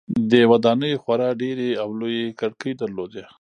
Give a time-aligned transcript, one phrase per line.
[0.31, 3.23] دې ودانیو خورا ډیرې او لویې کړکۍ درلودې.